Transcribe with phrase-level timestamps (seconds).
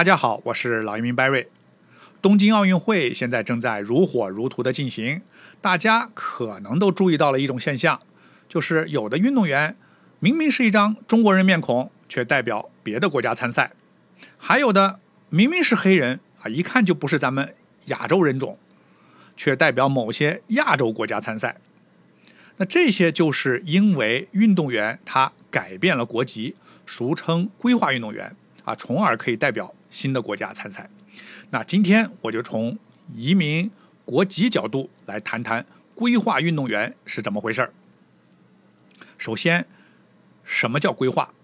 [0.00, 1.44] 大家好，我是老移民 Barry。
[2.22, 5.20] 东京奥运会现在正在如火如荼的进行，
[5.60, 8.00] 大家可能都注意到了一种现象，
[8.48, 9.76] 就是有的运动员
[10.18, 13.72] 明明是一张中国人面孔，却代表别的国家参赛；
[14.38, 17.54] 还有的明明是黑人啊，一看就不是咱们
[17.88, 18.58] 亚洲人种，
[19.36, 21.58] 却代表某些亚洲国家参赛。
[22.56, 26.56] 那这些就是因为运动员他改变了国籍，
[26.86, 29.74] 俗称规划运动员啊，从而可以代表。
[29.90, 30.88] 新的国家参赛，
[31.50, 32.78] 那今天我就从
[33.14, 33.70] 移民
[34.04, 37.72] 国籍角度来谈谈规划运动员是怎么回事儿。
[39.18, 39.66] 首先，
[40.44, 41.34] 什么叫规划？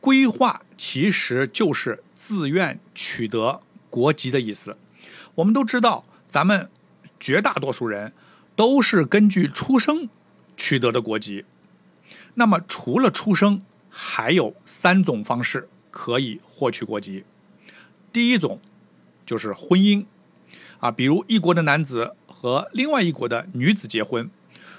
[0.00, 3.60] 规划其实就是自愿取得
[3.90, 4.78] 国籍的意思。
[5.34, 6.70] 我们都知道，咱们
[7.18, 8.12] 绝大多数人
[8.54, 10.08] 都是根据出生
[10.56, 11.44] 取得的国籍。
[12.34, 17.24] 那么，除了出生，还有三种方式可以获取国籍。
[18.16, 18.62] 第一种
[19.26, 20.06] 就是婚姻
[20.78, 24.30] 啊，比如一国的男子和另外一国的女子结婚，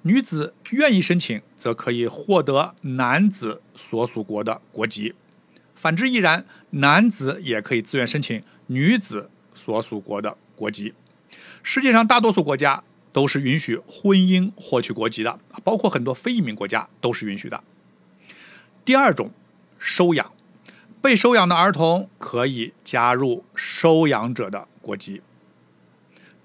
[0.00, 5.12] 女子愿意申请，则可以获得男子所属国的国籍；
[5.74, 10.94] 反之亦然，男子也可以自愿申请女子所属国的国籍。
[11.62, 17.62] 世界上大多数国家都是允许婚姻获取国籍的，包括很多非移民国家都是允许的。
[18.86, 19.30] 第二种，
[19.78, 20.32] 收养。
[21.00, 25.22] 被收养的儿童可以加入收养者的国籍。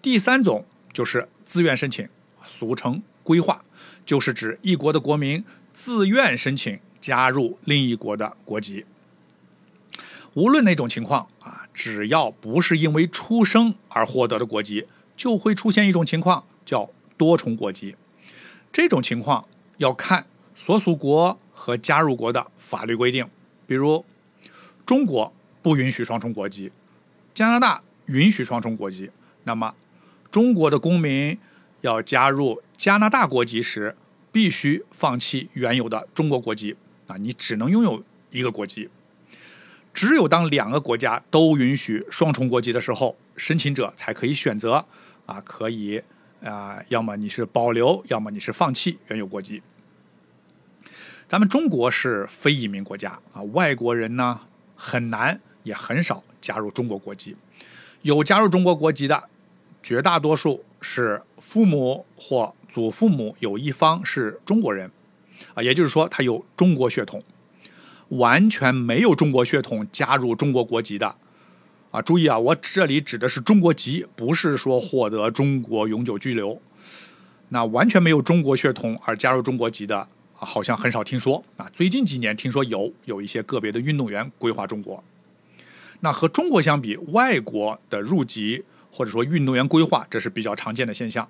[0.01, 2.07] 第三种就是自愿申请，
[2.45, 3.65] 俗称规划，
[4.05, 5.43] 就是指一国的国民
[5.73, 8.85] 自愿申请加入另一国的国籍。
[10.35, 14.85] 无论哪种情况啊，只要不是因为出生而获得的国籍，
[15.17, 17.95] 就会出现一种情况叫多重国籍。
[18.71, 23.27] 这种情况要看所属国和加入国的法律规定，
[23.65, 24.05] 比如。
[24.86, 25.31] 中国
[25.62, 26.72] 不允许双重国籍，
[27.34, 29.09] 加拿大允许双重国籍。
[29.45, 29.73] 那么，
[30.31, 31.38] 中国的公民
[31.81, 33.95] 要加入加拿大国籍时，
[34.32, 36.76] 必须放弃原有的中国国籍
[37.08, 37.17] 啊！
[37.17, 38.89] 你只能拥有一个国籍。
[39.93, 44.86] 只有当两个国家都允许双重国籍的时候，申请者才可以选择
[45.26, 46.02] 啊，可以
[46.42, 49.61] 啊，要么你是保留，要么你是放弃原有国籍。
[51.27, 54.39] 咱们中国是非移民国家啊，外国人呢？
[54.86, 57.38] 很难，也很少加入中国国籍。
[58.02, 59.23] 有加入中国国籍的，
[59.82, 64.92] 绝大多数是父母或祖父母有一方是中国人，
[65.54, 67.23] 啊，也就是说他有中国血统。
[68.10, 71.16] 完全没有中国血统加入中国国籍的，
[71.92, 76.61] 啊，注意啊，我这里指的是中国籍，不是说获得中国永久居留。
[77.49, 80.10] 那完全没有中国血统而加入中国籍的。
[80.43, 85.04] 好像很少听说啊，最近几年听说有有一些个别的运动员规划中国。
[86.02, 91.27] 那和中国相比，外国的入籍或者说运动员规划，这是比较常见的现象。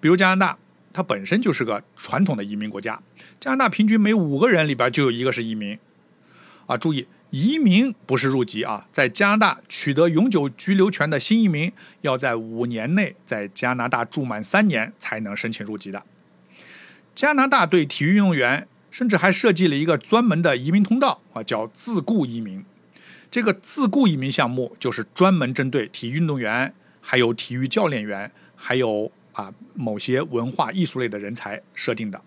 [0.00, 0.58] 比如加拿大，
[0.92, 3.00] 它本身就是个传统的移民国家，
[3.38, 5.78] 加拿大平均每五个人里边就有一个是移民。
[6.66, 11.70] 啊，注意，移民不是入籍啊，在加拿大取得永久居留权的新移民，
[12.00, 16.02] 要在五年内在加拿大住满三年才能申请入籍的。
[17.14, 22.64] 加拿大对体育运动员甚至还设计了一个专门的移民通道啊，叫自雇移民。
[23.30, 32.22] 这个自雇移民项目就是专门针对体育运动员、还有体育教练员、还有啊某些文化艺术类的人才设定的。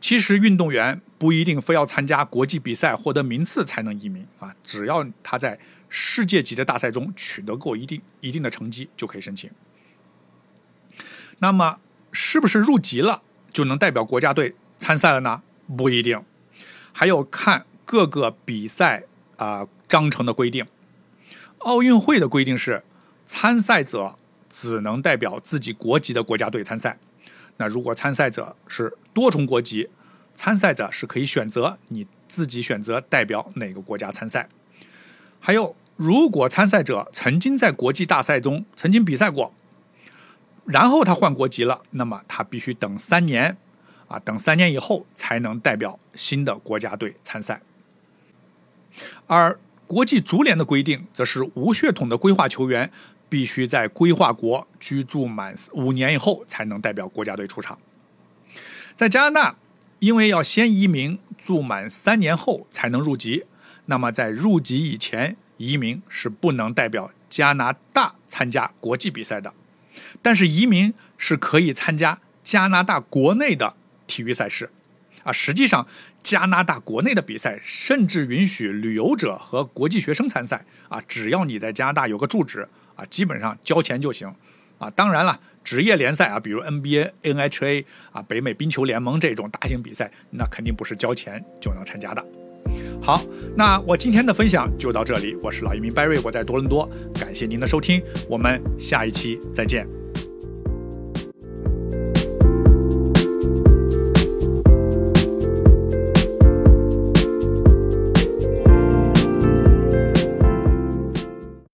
[0.00, 9.48] 其实运动员不一定非要参加国际比赛获得名次才能移民啊，只要他在世界级的大赛中取得过一定一定的成绩就可以申请。
[11.38, 11.78] 那么
[12.10, 13.22] 是不是入籍了？
[13.52, 15.42] 就能代表国家队参赛了呢？
[15.76, 16.22] 不一定，
[16.92, 19.04] 还有看各个比赛
[19.36, 20.64] 啊章程的规定。
[21.58, 22.82] 奥运会的规定是，
[23.26, 24.16] 参赛者
[24.48, 26.98] 只能代表自己国籍的国家队参赛。
[27.56, 29.88] 那如果参赛者是多重国籍，
[30.34, 34.48] 参赛者是可以选择你自己选择代表哪个国家参赛。
[35.40, 39.52] 还有，如果参赛者曾经在国际大赛中曾经比赛过。
[40.66, 43.56] 然后他换国籍了，那么他必须等三年，
[44.08, 47.62] 啊，等三年以后才能代表新的国家队参赛。
[49.26, 52.90] 而国际足联的规定则是无血统的规划球员
[53.28, 57.78] 必须在规划国居住满五年以后才能代表国家队出场。
[58.96, 59.56] 在加拿大，
[60.00, 63.44] 因为要先移民住满三年后才能入籍，
[63.84, 69.52] 那么在入籍以前，移民是不能代表加拿大参加国际比赛的。
[70.22, 73.74] 但是移民是可以参加加拿大国内的
[74.06, 74.70] 体育赛事，
[75.22, 75.86] 啊，实际上
[76.22, 84.34] 加拿大国内的比赛甚至允许旅游者和国际学生参赛啊，只要你在加拿大有个住址啊，基本上交钱就行
[84.78, 84.90] 啊。
[84.90, 92.24] 当然了，职业联赛啊，比如 NBA、NHA 啊、北美冰球联盟这种大型比赛，那肯定不是交钱就能参加的。
[93.06, 93.22] 好，
[93.54, 99.86] 那我今天的分享就到这里，我是老移民 Barry，我在多伦多，感谢您的收听，我们下一期再见。